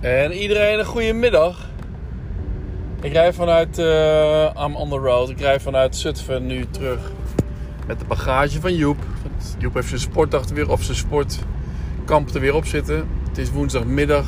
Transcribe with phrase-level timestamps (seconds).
[0.00, 1.68] En iedereen een goede middag.
[3.00, 5.30] Ik rij vanuit uh, I'm on the road.
[5.30, 7.12] Ik rij vanuit Zutphen nu terug
[7.86, 8.96] met de bagage van Joep.
[9.58, 13.08] Joep heeft zijn sportdag er weer op zijn sportkamp er weer op zitten.
[13.28, 14.26] Het is woensdagmiddag.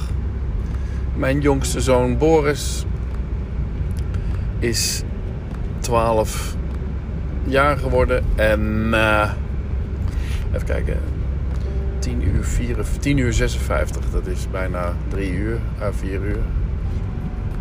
[1.14, 2.84] Mijn jongste zoon Boris
[4.59, 5.02] is
[5.79, 6.57] 12
[7.45, 9.30] jaar geworden en uh,
[10.55, 11.22] even kijken
[12.02, 14.11] 10 uur, 4, 10 uur 56.
[14.11, 16.42] Dat is bijna 3 uur, uh, 4 uur.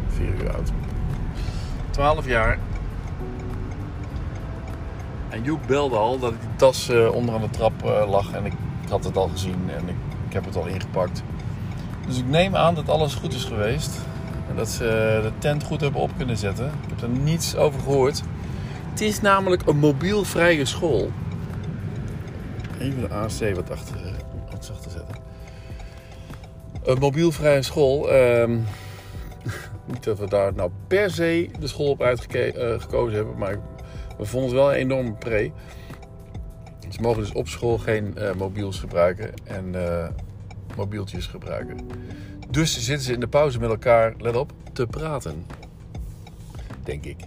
[0.08, 0.72] 4 uur oud.
[1.90, 2.60] 12 jaar.
[5.30, 8.32] En Joep belde al dat die tas uh, onderaan de trap uh, lag.
[8.32, 8.54] En ik,
[8.90, 9.96] had het al gezien en ik,
[10.28, 11.24] ik, heb het al ingepakt.
[12.08, 14.00] Dus ik neem aan dat alles goed is geweest.
[14.50, 16.66] En dat ze de tent goed hebben op kunnen zetten.
[16.66, 18.22] Ik heb er niets over gehoord.
[18.90, 21.12] Het is namelijk een mobielvrije school.
[22.80, 24.12] Even de AC wat achter
[24.66, 25.16] te zetten.
[26.84, 28.14] Een mobielvrije school.
[28.14, 28.66] Um,
[29.92, 33.60] niet dat we daar nou per se de school op uitgekozen uh, hebben, maar
[34.18, 35.52] we vonden het wel een enorme pre.
[36.90, 40.08] Ze mogen dus op school geen uh, mobiels gebruiken en uh,
[40.76, 41.78] mobieltjes gebruiken.
[42.50, 45.46] Dus zitten ze in de pauze met elkaar, let op, te praten.
[46.84, 47.18] Denk ik.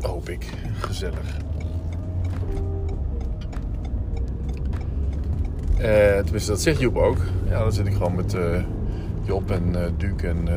[0.00, 0.46] Hoop ik.
[0.80, 1.53] Gezellig.
[5.80, 7.16] Uh, tenminste, dat zegt Joep ook.
[7.48, 8.62] Ja, dan zit ik gewoon met uh,
[9.22, 10.48] Job en uh, Duke en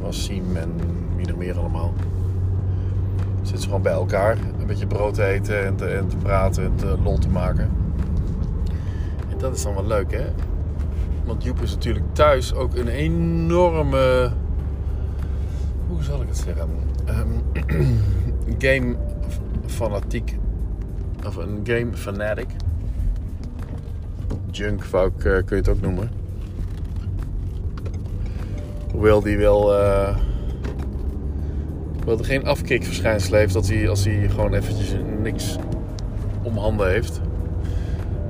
[0.00, 0.72] Wassim en
[1.16, 1.94] wie nog meer allemaal.
[3.36, 4.36] Zitten ze gewoon bij elkaar.
[4.60, 7.70] Een beetje brood te eten en te, en te praten en te lol te maken.
[9.30, 10.26] En dat is dan wel leuk, hè?
[11.24, 14.30] Want Joep is natuurlijk thuis ook een enorme...
[15.88, 16.68] Hoe zal ik het zeggen?
[17.08, 17.42] Um,
[18.64, 18.96] game
[19.66, 20.38] fanatiek.
[21.26, 22.48] Of een game fanatic
[24.50, 26.10] junk ik, uh, kun je het ook noemen.
[28.92, 29.72] Hoewel die wel.
[29.80, 30.16] Uh,
[32.04, 35.56] wel er geen afkikverschijnsel heeft dat hij, als hij gewoon eventjes niks
[36.42, 37.20] om handen heeft.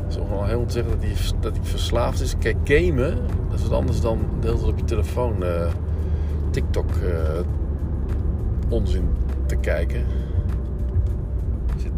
[0.02, 2.34] Het is wel helemaal te zeggen dat hij, dat hij verslaafd is.
[2.38, 3.16] Kijk, gamen,
[3.50, 5.68] dat is wat anders dan de op je telefoon uh,
[6.50, 6.90] TikTok
[8.68, 9.08] onzin
[9.46, 10.04] te kijken.
[11.66, 11.90] Dat je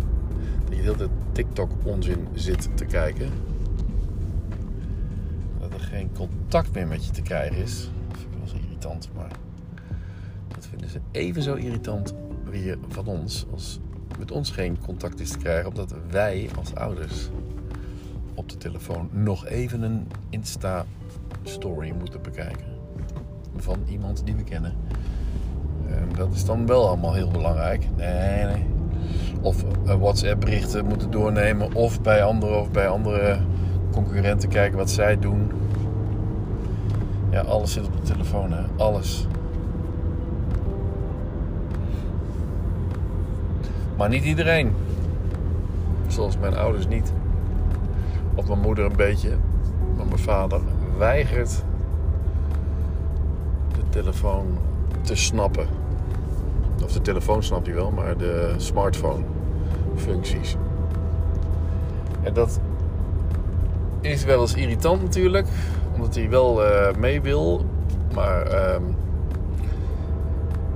[0.68, 3.28] de hele tijd TikTok onzin zit te kijken
[5.92, 7.90] geen contact meer met je te krijgen is.
[8.08, 9.30] Dat vind wel irritant, maar
[10.48, 12.14] dat vinden ze even zo irritant
[12.44, 13.80] weer van ons als
[14.18, 17.28] met ons geen contact is te krijgen, omdat wij als ouders
[18.34, 22.66] op de telefoon nog even een Insta-story moeten bekijken
[23.56, 24.74] van iemand die we kennen.
[25.86, 27.88] En dat is dan wel allemaal heel belangrijk.
[27.96, 28.66] Nee.
[29.40, 33.38] Of WhatsApp-berichten moeten doornemen, of bij anderen of bij andere
[33.92, 35.50] concurrenten kijken wat zij doen.
[37.32, 38.62] Ja, alles zit op de telefoon, hè.
[38.76, 39.26] Alles.
[43.96, 44.72] Maar niet iedereen.
[46.06, 47.12] Zoals mijn ouders niet.
[48.34, 49.36] Of mijn moeder een beetje.
[49.96, 50.60] Maar mijn vader
[50.98, 51.64] weigert
[53.74, 54.58] de telefoon
[55.00, 55.66] te snappen.
[56.84, 59.24] Of de telefoon snap je wel, maar de smartphone
[59.96, 60.56] functies.
[62.22, 62.60] En dat
[64.00, 65.46] is wel eens irritant natuurlijk
[65.94, 67.64] omdat hij wel uh, mee wil.
[68.14, 68.96] Maar um,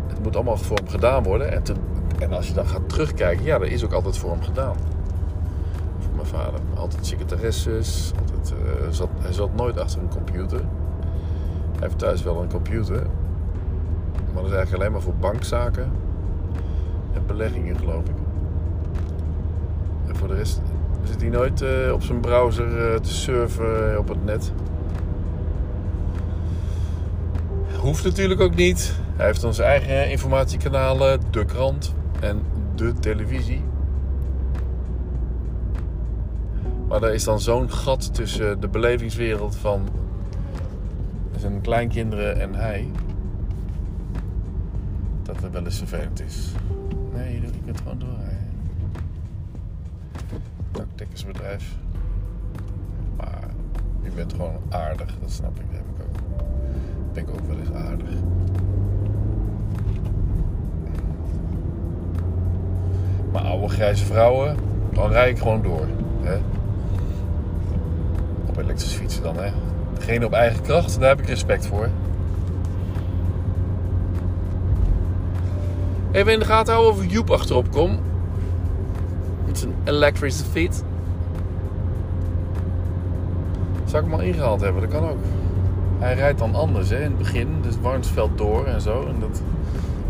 [0.06, 1.52] het moet allemaal voor hem gedaan worden.
[1.52, 1.62] En,
[2.18, 4.74] en, als je dan gaat terugkijken, ja, er is ook altijd voor hem gedaan.
[5.98, 6.60] Voor mijn vader.
[6.74, 8.12] Altijd secretaresses.
[8.20, 10.60] Altijd, uh, zat, hij zat nooit achter een computer.
[11.72, 13.02] Hij heeft thuis wel een computer.
[14.32, 15.90] Maar dat is eigenlijk alleen maar voor bankzaken.
[17.12, 18.16] En beleggingen, geloof ik.
[20.06, 20.60] En voor de rest
[21.02, 24.52] zit hij nooit uh, op zijn browser te surfen op het net.
[27.86, 28.94] Hoeft natuurlijk ook niet.
[29.16, 32.42] Hij heeft onze eigen informatiekanalen, de krant en
[32.74, 33.62] de televisie.
[36.88, 39.88] Maar er is dan zo'n gat tussen de belevingswereld van
[41.36, 42.90] zijn kleinkinderen en hij.
[45.22, 46.52] Dat het wel eens vervelend is.
[47.14, 48.18] Nee, ik het gewoon door.
[50.70, 51.76] Dakdekkersbedrijf.
[53.16, 53.48] Maar
[54.02, 55.64] je bent gewoon aardig, dat snap ik.
[57.16, 58.08] Heb ik ook wel eens aardig.
[63.32, 64.56] Maar oude grijze vrouwen,
[64.92, 65.86] dan rijd ik gewoon door.
[66.20, 66.36] Hè?
[68.46, 69.50] Op elektrische fietsen dan, hè.
[69.94, 71.88] Degene op eigen kracht, daar heb ik respect voor.
[76.10, 77.98] Even in de gaten houden of Joep achterop kom.
[79.46, 80.80] Het is een elektrische fiets.
[83.84, 84.82] Zou ik hem al ingehaald hebben?
[84.82, 85.18] Dat kan ook.
[85.98, 87.48] Hij rijdt dan anders hè, in het begin.
[87.62, 89.06] Dus Warnsveld door en zo.
[89.06, 89.42] En dat,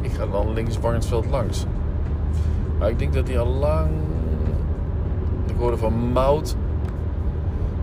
[0.00, 1.66] ik ga dan links Warnsveld langs.
[2.78, 3.90] Maar ik denk dat hij al lang...
[5.46, 6.56] Ik hoorde van Mout...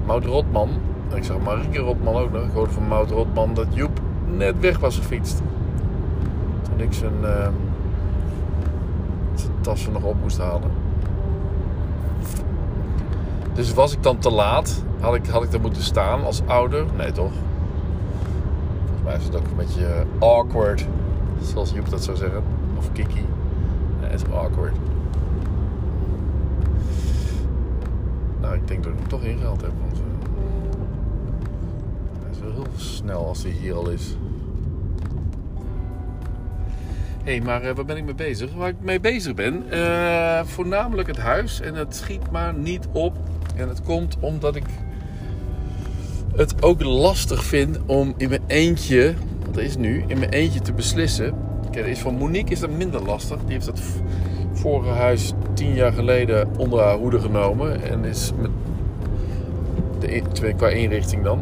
[0.06, 0.70] Mout Rotman.
[1.14, 2.44] Ik zag Marieke Rotman ook nog.
[2.44, 5.42] Ik hoorde van Mout Rotman dat Joep net weg was gefietst.
[6.62, 7.48] Toen ik zijn, uh,
[9.62, 10.72] tassen nog op moest halen.
[13.54, 14.84] Dus was ik dan te laat?
[15.00, 16.86] Had ik, had ik er moeten staan als ouder?
[16.98, 17.32] Nee, toch?
[19.08, 20.86] Is het ook een beetje awkward.
[21.42, 22.44] Zoals Joep dat zou zeggen.
[22.78, 23.26] Of Kiki.
[24.02, 24.76] Nee, het is awkward.
[28.42, 29.72] Nou, ik denk dat ik hem toch ingehaald heb.
[29.80, 30.04] Want uh,
[32.22, 34.16] hij is wel heel snel als hij hier al is.
[37.24, 38.54] Hé, hey, maar uh, waar ben ik mee bezig?
[38.54, 39.64] Waar ik mee bezig ben?
[40.48, 41.62] Voornamelijk het huis.
[41.62, 43.18] En het schiet maar niet op.
[43.56, 44.66] En het komt omdat ik
[46.44, 49.14] het ook lastig vind om in mijn eentje,
[49.52, 51.34] dat is nu, in mijn eentje te beslissen.
[51.72, 53.38] Kijk, is van Monique is dat minder lastig.
[53.38, 53.82] Die heeft dat
[54.54, 57.84] vorige huis tien jaar geleden onder haar hoede genomen.
[57.84, 58.52] En is met
[60.00, 61.42] de, qua inrichting dan.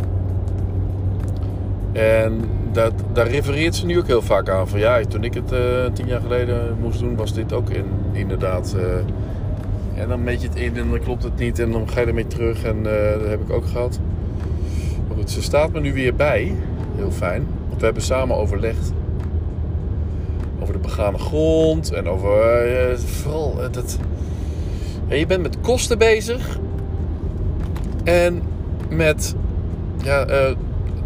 [1.91, 2.39] En
[2.71, 4.67] dat, daar refereert ze nu ook heel vaak aan.
[4.67, 5.59] Van ja, toen ik het uh,
[5.93, 8.75] tien jaar geleden moest doen, was dit ook in, inderdaad.
[8.77, 11.59] Uh, en dan meet je het in en dan klopt het niet.
[11.59, 12.63] En dan ga je ermee terug.
[12.63, 13.99] En uh, dat heb ik ook gehad.
[15.11, 16.55] Maar goed, ze staat me nu weer bij.
[16.95, 17.47] Heel fijn.
[17.67, 18.91] Want we hebben samen overlegd.
[20.61, 21.91] Over de begane grond.
[21.91, 23.97] En over vooral dat...
[25.07, 26.59] Ja, je bent met kosten bezig.
[28.03, 28.41] En
[28.89, 29.35] met...
[30.03, 30.25] Ja,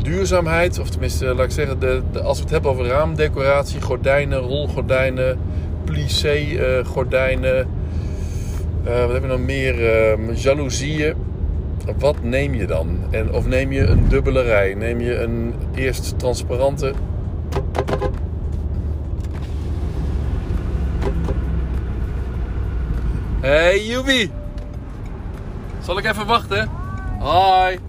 [0.04, 5.40] duurzaamheid, of tenminste, laat ik zeggen, de, als we het hebben over raamdecoratie, gordijnen, rolgordijnen,
[5.84, 7.68] plissé gordijnen,
[8.84, 9.76] uh, wat hebben we nog meer?
[10.34, 11.25] Jaloezieën.
[11.98, 13.00] Wat neem je dan?
[13.12, 14.74] En, of neem je een dubbele rij?
[14.74, 16.94] Neem je een eerst transparante.
[23.42, 24.32] Hey Jubi!
[25.82, 26.70] Zal ik even wachten?
[27.20, 27.80] Hoi!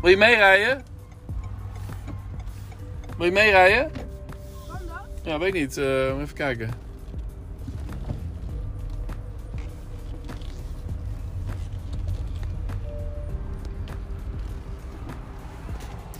[0.00, 0.82] Wil je meerijden?
[3.16, 3.90] Wil je meerijden?
[5.22, 5.76] Ja, weet ik niet.
[5.76, 6.70] Uh, even kijken.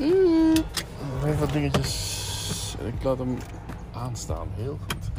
[0.01, 2.77] Even wat dingetjes.
[2.85, 3.39] Ik laat hem
[3.93, 4.49] aanstaan.
[4.55, 5.11] Heel goed.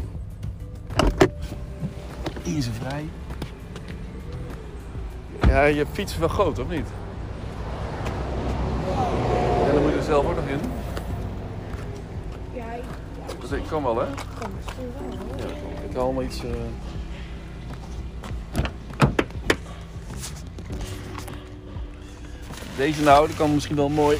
[2.43, 3.09] Is vrij.
[5.47, 6.87] Ja, je fiets is wel groot, of niet?
[9.67, 10.59] En dan moet je er zelf ook nog in.
[12.53, 12.83] Ja, ik,
[13.41, 14.05] Dus ik kan wel, hè?
[14.39, 15.89] kan misschien wel.
[15.89, 16.43] Ik haal allemaal iets.
[16.43, 16.51] Uh...
[22.77, 24.17] Deze nou, die kan misschien wel mooi.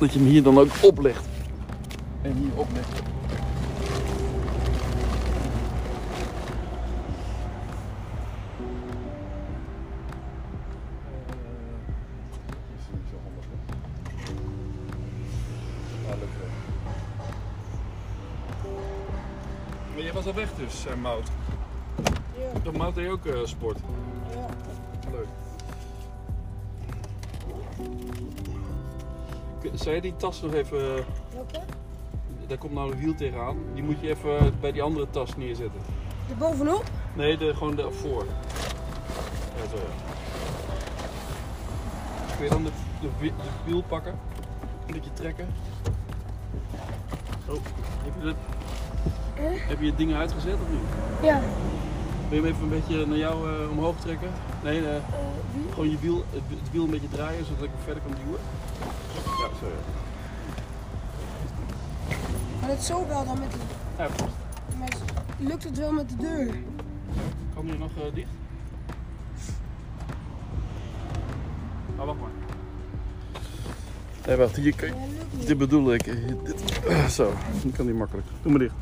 [0.00, 1.24] Dat je hem hier dan ook oplegt.
[2.22, 3.02] En hier oplegt.
[19.94, 21.28] Maar jij was al weg dus, uh, Mout.
[22.38, 23.78] Ja, Toch Mout deed ook uh, sport.
[29.80, 30.78] Zou je die tas nog even...
[31.34, 31.60] Welke?
[32.46, 33.56] Daar komt nou een wiel tegenaan.
[33.74, 35.80] Die moet je even bij die andere tas neerzetten.
[36.30, 36.84] Er bovenop?
[37.14, 38.24] Nee, de, gewoon ervoor.
[39.56, 39.82] Ja, zo ja.
[42.36, 42.70] Kun je dan de,
[43.00, 44.18] de, wi- de wiel pakken?
[44.86, 45.46] Een beetje trekken.
[47.46, 47.52] Zo.
[48.02, 48.34] Heb je, dat,
[49.34, 49.68] Eh?
[49.68, 50.80] heb je het ding uitgezet of niet?
[51.22, 51.40] Ja.
[52.28, 54.30] Wil je hem even een beetje naar jou eh, omhoog trekken?
[54.62, 55.02] Nee, eh, Eh,
[55.72, 58.40] gewoon je wiel, het, het wiel een beetje draaien zodat ik hem verder kan duwen.
[59.40, 59.72] Ja, zo ja.
[62.60, 63.58] Maar het zo wel dan met de...
[63.98, 64.08] Ja.
[64.78, 64.88] Maar
[65.38, 66.54] lukt het wel met de deur?
[67.54, 68.28] Kan die nog eh, dicht?
[71.98, 72.30] Ah, wacht maar.
[74.26, 74.92] Nee, wacht, hier Ja.
[75.46, 76.06] Dit bedoel ik.
[76.06, 76.62] eh, Dit,
[77.16, 77.32] zo,
[77.62, 78.26] dan kan die makkelijk.
[78.42, 78.74] Doe maar dicht.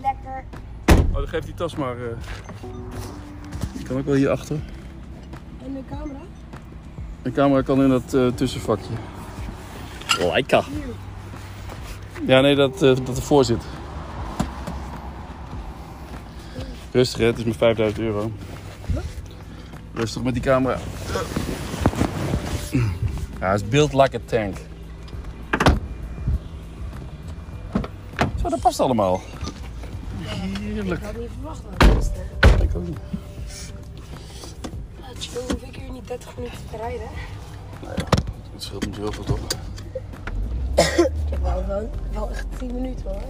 [0.00, 0.44] Lekker.
[1.08, 1.96] Oh, dan geef die tas maar.
[1.96, 2.16] eh.
[3.74, 4.56] Die kan ook wel hier achter.
[5.64, 6.20] En de camera?
[7.24, 8.94] De camera kan in dat eh, tussenvakje.
[10.18, 10.62] Leica.
[12.26, 13.62] Ja, nee, dat, eh, dat ervoor zit.
[16.90, 17.26] Rustig, hè?
[17.26, 18.32] Het is maar 5000 euro.
[19.94, 20.78] Rustig met die camera.
[23.40, 24.56] Ja, het is built like a tank.
[28.42, 29.20] Zo, dat past allemaal.
[30.18, 31.00] Heerlijk.
[31.00, 32.62] Ik had niet verwacht dat het.
[32.62, 32.98] Ik ook niet.
[35.18, 37.08] Chill, hoef ik hier niet 30 minuten te rijden.
[37.82, 38.04] Nou ja,
[38.52, 39.38] het scheelt niet heel veel toch?
[40.74, 43.22] Ik heb wel, wel, wel echt 10 minuten hoor.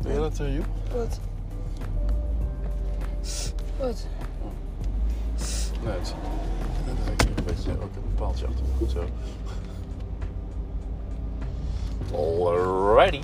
[0.00, 0.66] Doe je dat, uh, Joep?
[0.94, 1.20] Wat?
[3.78, 4.06] Wat?
[5.84, 6.14] Nee, het is...
[7.36, 7.70] Een beetje...
[7.70, 8.64] Ook een paaltje achter.
[8.78, 9.04] Goed zo.
[12.14, 13.20] Alrighty.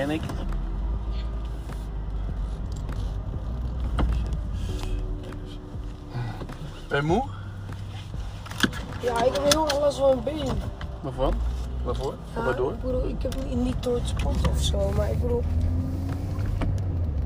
[0.00, 0.20] Ken ik.
[6.88, 7.22] Ben je moe?
[9.00, 10.54] Ja, ik heb heel erg last van mijn been.
[11.00, 11.32] Waarvan?
[11.84, 12.14] Waarvoor?
[12.34, 12.72] Ga maar door.
[12.72, 15.42] Ik bedoel, ik heb niet, door het sporten of zo, maar ik bedoel...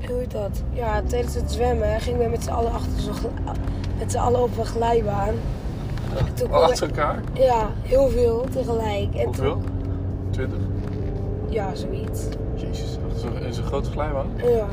[0.07, 0.61] Hoe heet dat?
[0.73, 2.91] Ja, tijdens het zwemmen gingen we met z'n allen achter
[3.99, 5.33] met z'n allen op een glijbaan.
[6.33, 7.19] toen kon Achter elkaar?
[7.33, 9.15] Ja, heel veel tegelijk.
[9.15, 9.61] En Hoeveel?
[10.29, 10.57] 20.
[11.49, 12.21] ja, zoiets.
[12.55, 14.25] Jezus, achter zo'n- in zo'n grote glijbaan?
[14.37, 14.65] Ja.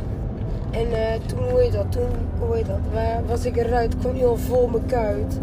[0.70, 1.92] En eh, toen, hoe heet dat?
[1.92, 2.08] Toen,
[2.38, 2.78] hoe heet dat?
[2.92, 5.40] Waar was ik eruit, kwam heel vol mijn kuit.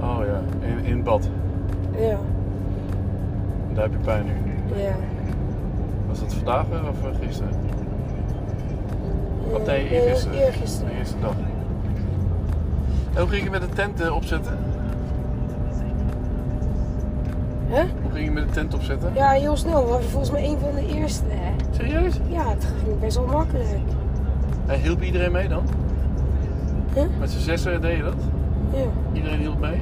[0.00, 1.28] Oh ja, in, in bad.
[1.98, 2.16] Ja,
[3.74, 4.32] Daar heb je pijn nu.
[4.82, 4.92] ja.
[6.08, 7.52] Was dat vandaag of eh, gisteren?
[9.52, 10.38] Of Eh, nee, eergisteren.
[10.38, 10.92] eergisteren.
[10.98, 11.34] Eerste dag.
[13.14, 14.52] En hoe ging je met de tent eh, opzetten?
[17.70, 17.82] Hè?
[18.02, 19.10] Hoe ging je met de tent opzetten?
[19.14, 19.84] Ja, heel snel.
[19.84, 21.24] We waren volgens mij een van de eerste.
[21.28, 21.52] Hè?
[21.70, 22.18] Serieus?
[22.28, 23.66] Ja, het ging best wel makkelijk.
[24.66, 25.62] En hielp iedereen mee dan?
[26.94, 27.02] Huh?
[27.18, 28.14] Met z'n zessen deed je dat?
[28.72, 28.78] Ja,
[29.12, 29.80] Iedereen hielp mee?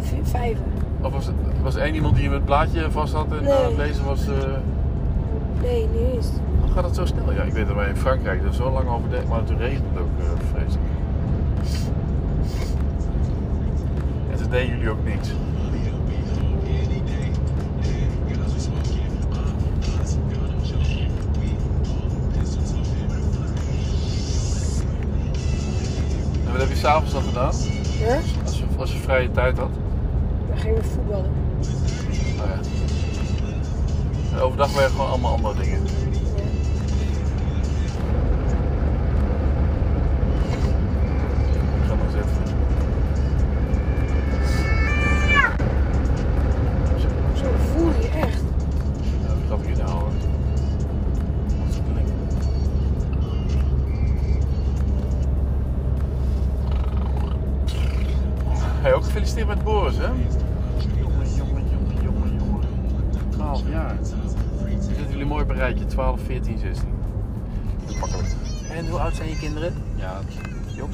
[0.00, 0.64] v- vijven.
[1.00, 1.30] Of was,
[1.62, 3.52] was er één iemand die je met het blaadje vast had en Nee.
[3.52, 4.26] aan het lezen was...
[4.28, 4.34] eh,
[5.62, 6.28] Nee, niet eens.
[6.60, 7.32] Hoe gaat het zo snel?
[7.32, 9.84] Ja, ik weet dat wij in Frankrijk er zo lang over deden, maar toen regent
[9.92, 10.88] het ook uh, vreselijk.
[14.30, 15.28] En toen deden jullie ook niks.
[26.58, 27.54] Wat heb je s'avonds dan gedaan?
[27.98, 28.16] Huh?
[28.44, 29.70] Als je, als je vrije tijd had?
[30.48, 31.30] Dan gingen we voetballen.
[32.36, 32.58] Nou ja.
[34.32, 35.82] En overdag waren gewoon allemaal andere dingen.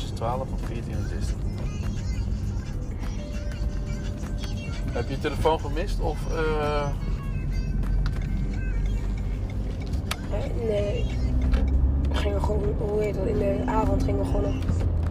[0.02, 1.36] Is 12 of 14 en 16.
[4.92, 6.18] Heb je je telefoon gemist of...
[6.32, 6.86] eh?
[10.68, 11.04] Nee.
[12.08, 13.26] We gingen gewoon, hoe heet dat?
[13.26, 14.54] In de avond gingen we gewoon op.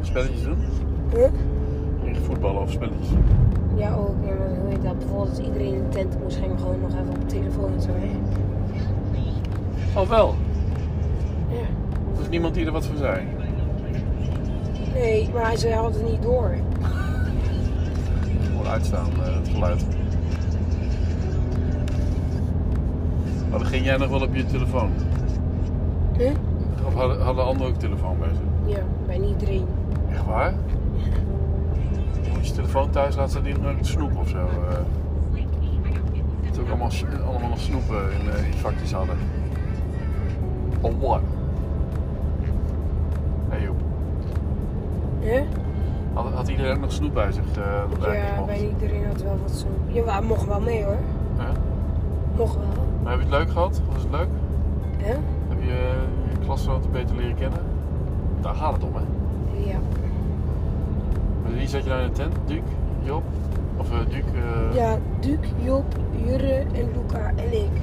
[0.02, 0.58] spelletjes doen?
[1.16, 1.28] Huh?
[2.04, 3.08] Ging je voetballen of spelletjes?
[3.76, 4.16] Ja, ook.
[4.26, 4.98] Ja, maar hoe heet dat?
[5.00, 7.74] Bijvoorbeeld als iedereen in de tent moest, gingen we gewoon nog even op de telefoon
[7.74, 7.90] en zo.
[7.94, 8.10] Hè?
[10.00, 10.36] Oh wel.
[11.50, 11.56] Ja.
[12.16, 13.22] Er is niemand die er wat voor zei.
[14.94, 16.56] Nee, maar hij zei, hij had het niet door.
[18.48, 19.86] Gewoon uitstaan, eh, het geluid.
[23.50, 24.92] Maar dan ging jij nog wel op je telefoon?
[26.18, 26.32] Huh?
[26.86, 28.72] Of hadden, hadden anderen ook telefoon bij ze?
[28.72, 29.66] Ja, bij iedereen.
[30.12, 30.54] Echt waar?
[32.22, 34.38] Je moet je telefoon thuis laten staan die nog een snoep of zo.
[34.38, 34.78] eh.
[36.50, 36.92] Dat ook allemaal,
[37.28, 39.16] allemaal nog snoepen in, eh, in vakjes hadden.
[40.82, 41.22] Oh what?
[45.24, 45.42] Huh?
[46.14, 47.44] Had, had iedereen ook nog snoep bij zich?
[47.58, 48.46] eigenlijk Ja, mocht?
[48.48, 49.68] bij iedereen had wel wat zo.
[49.88, 50.98] Ja, we mochten wel mee hoor.
[51.38, 51.52] Hè?
[52.38, 52.66] Mocht wel.
[53.04, 53.82] Maar heb je het leuk gehad?
[53.94, 54.28] Was het leuk?
[54.98, 55.14] Hè?
[55.50, 57.60] Heb je eh, je klasgenoten beter leren kennen?
[58.42, 59.02] Daar gaat het om, hè?
[59.70, 59.78] Ja.
[61.44, 62.36] Met wie zat je nou in de tent?
[62.46, 62.62] Duke?
[63.04, 63.24] Job?
[63.78, 64.38] Of uh, Duke?
[64.74, 65.84] Ja, Duke, Job,
[66.26, 67.82] Jurre en Luca en ik.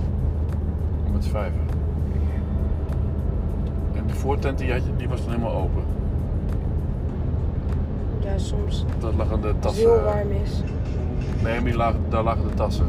[1.12, 1.60] Met z'n vijven.
[3.96, 5.82] En de voortent die, had je, die was dan helemaal open.
[8.32, 9.82] Ja, soms Dat lagen de als het tassen.
[9.90, 10.50] heel warm is.
[11.42, 12.86] Nee, maar lagen, daar lagen de tassen.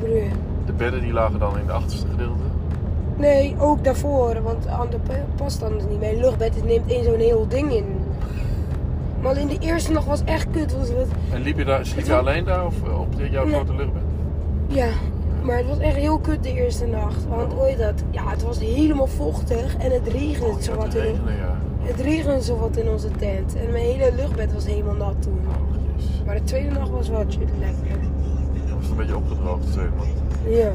[0.00, 0.28] Bedoel je?
[0.66, 2.42] De bedden die lagen dan in het achterste gedeelte.
[3.16, 6.16] Nee, ook daarvoor, want aan de pa- past dan niet mee.
[6.20, 7.84] Luchtbed het neemt één zo'n heel ding in.
[9.20, 10.76] Maar alleen de eerste nacht was echt kut.
[10.78, 13.44] Was het, En liep je daar, sliep je alleen daar of eh, op de- jouw
[13.44, 13.54] Nee.
[13.54, 14.02] grote luchtbed?
[14.66, 14.88] ja,
[15.42, 17.26] maar het was echt heel kut de eerste nacht.
[17.28, 21.02] Want ooit dat, ja, het was helemaal vochtig en het regende Oh, zo wat in
[21.26, 21.56] ja.
[21.82, 23.56] Het regende zo wat in onze tent.
[23.56, 25.40] En mijn hele luchtbed was helemaal nat toen.
[25.48, 26.26] Oh.
[26.26, 28.00] Maar de tweede nacht was wel chill, lekker.
[28.66, 30.08] Dat was een beetje opgedroogd de tweede nacht.
[30.48, 30.72] Ja.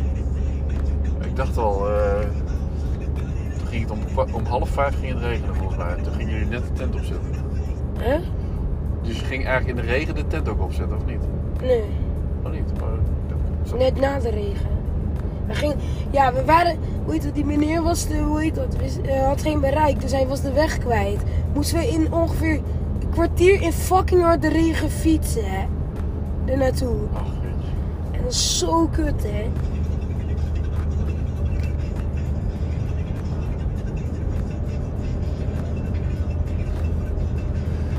[1.25, 2.19] Ik dacht al, eh,
[3.57, 5.95] toen ging het om, om half vijf ging het regenen volgens mij.
[6.03, 7.29] Toen gingen jullie net de tent opzetten.
[7.97, 8.19] Hè?
[9.01, 11.21] Dus je ging eigenlijk in de regen de tent ook opzetten, of niet?
[11.61, 11.83] Nee.
[12.43, 12.79] Of niet?
[12.79, 14.76] Maar, Net na de regen.
[15.47, 15.77] We gingen,
[16.11, 18.75] ja, we waren, hoe heet het, die meneer was de, hoe heet dat,
[19.05, 21.21] eh, had geen bereik, dus hij was de weg kwijt.
[21.53, 22.55] Moesten we in ongeveer
[23.01, 25.65] een kwartier in fucking harde regen fietsen, hè.
[26.45, 26.97] Er naartoe.
[28.11, 29.49] En dat is zo kut, hè.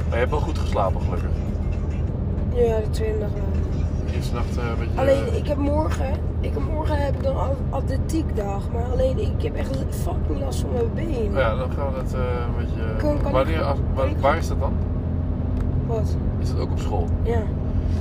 [0.09, 1.31] Maar je hebt wel goed geslapen, gelukkig.
[2.55, 4.15] Ja, de tweede dag wel.
[4.15, 5.01] Eerste nacht eh, een beetje...
[5.01, 6.13] Alleen, ik heb morgen,
[6.57, 10.71] ik morgen heb ik dan at- atletiekdag, maar alleen ik heb echt fucking last van
[10.73, 11.33] mijn been.
[11.33, 12.97] Ja, dan gaan we dat eh, een beetje...
[12.99, 13.65] Kan- kan Wanneer, ik-
[13.95, 14.73] waar, waar is dat dan?
[15.87, 16.17] Wat?
[16.39, 17.07] Is dat ook op school?
[17.23, 17.41] Ja.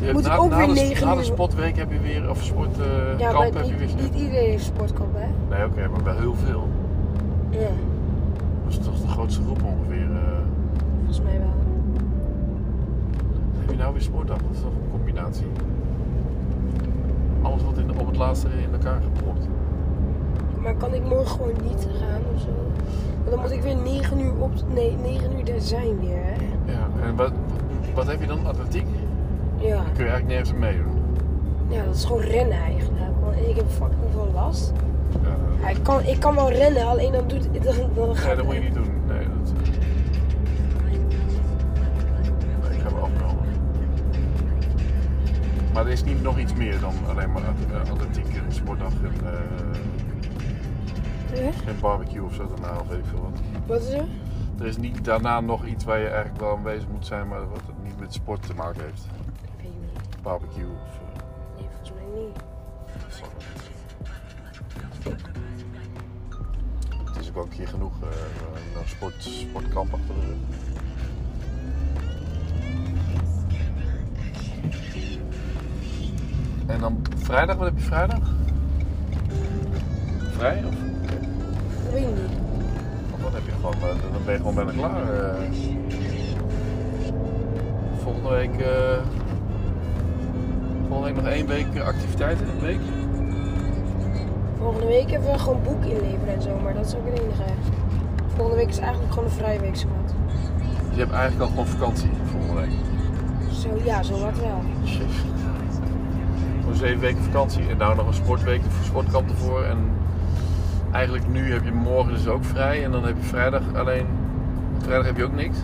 [0.01, 2.29] Je Moet ik na, ook na weer de, negen na de sportweek heb je weer,
[2.29, 3.87] of sportkamp Ja, kamp maar heb je weer...
[3.87, 5.55] niet, niet iedereen heeft sportkamp, hè?
[5.55, 6.67] Nee, oké, maar wel heel veel.
[7.49, 7.69] Ja, Dat
[8.73, 10.01] is toch de grootste groep ongeveer.
[10.11, 10.37] eh.
[10.97, 11.55] volgens mij wel.
[13.59, 14.37] Heb je nou weer sportdag?
[14.37, 15.45] Dat is toch een combinatie?
[17.47, 19.47] Alles wordt in, op het laatste in elkaar gepropt.
[20.61, 22.47] Maar kan ik morgen gewoon niet gaan of zo?
[23.17, 24.51] Want dan moet ik weer 9 uur op.
[24.73, 26.33] Nee, 9 uur daar zijn weer, hè?
[26.71, 27.31] Ja, en wat,
[27.93, 28.45] wat heb je dan?
[28.45, 28.85] Atletiek?
[29.57, 29.75] Ja.
[29.75, 31.01] Dan kun je eigenlijk nergens aan meedoen.
[31.67, 33.03] Ja, dat is gewoon rennen eigenlijk.
[33.23, 34.73] Want ik heb fucking veel last.
[35.23, 38.35] Ja, Ja, ik, kan, ik kan wel rennen, alleen dan doet dan, dan gaat nee,
[38.35, 38.91] dat moet je niet doen.
[39.07, 39.53] Nee, dat...
[45.77, 49.13] Maar er is niet nog iets meer dan alleen maar at- atletiek en sportdag en
[51.33, 51.51] eh, Ja?
[51.81, 53.39] barbecue of zo daarna of weet ik veel wat.
[53.65, 54.05] Wat is er?
[54.59, 57.61] Er is niet daarna nog iets waar je eigenlijk wel aanwezig moet zijn, maar wat
[57.67, 59.05] het niet met sport te maken heeft.
[59.05, 60.21] Ik weet niet.
[60.21, 60.99] Barbecue of...
[61.15, 61.21] eh,
[61.57, 62.37] Nee, volgens mij niet.
[67.07, 70.37] Het is ook wel een keer genoeg eh een sport, sportkamp achter de rug.
[76.67, 78.19] En dan vrijdag, wat heb je vrijdag?
[80.37, 80.63] Vrij?
[80.67, 80.73] Of,
[81.83, 82.37] Dat weet ik niet.
[83.13, 83.73] of wat heb je gewoon?
[83.73, 85.13] eh, Dan ben je gewoon bijna klaar.
[85.13, 85.41] eh.
[88.03, 88.59] Volgende week.
[88.61, 88.97] eh,
[90.87, 92.47] volgende week nog één week activiteiten.
[92.49, 92.79] Een week?
[94.59, 97.43] Volgende week hebben we gewoon boek inleveren en zo, maar dat is ook het enige.
[98.35, 100.13] Volgende week is eigenlijk gewoon een vrije week, schat.
[100.87, 102.69] Dus je hebt eigenlijk al gewoon vakantie volgende week.
[103.51, 104.61] Zo, ja, zo wat wel.
[104.85, 105.05] Shit.
[106.67, 107.67] Gewoon zeven weken vakantie.
[107.69, 109.63] En nou nog een sportweek, een sportkamp ervoor.
[109.63, 109.77] En
[110.91, 112.83] eigenlijk nu heb je morgen dus ook vrij.
[112.83, 114.05] En dan heb je vrijdag alleen...
[114.77, 115.57] Vrijdag heb je ook niks.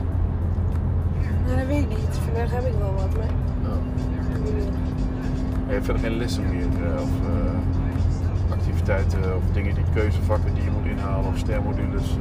[1.45, 2.19] Nou, dat weet ik niet.
[2.25, 3.27] Vandaag heb ik wel wat, maar...
[4.43, 4.73] weet niet.
[5.67, 6.61] Je hebt verder geen lessen meer.
[6.61, 11.25] eh, of eh, activiteiten of dingen die keuzevakken die je moet inhalen.
[11.29, 12.17] Of stermodules.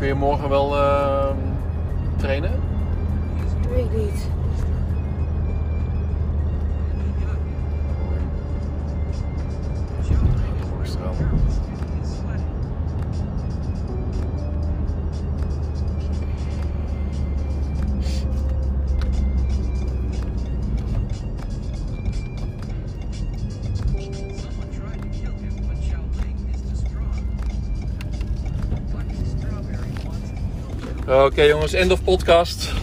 [0.00, 1.28] Kun je morgen wel eh,
[2.16, 2.59] trainen.
[31.24, 32.79] Oké jongens, end of podcast.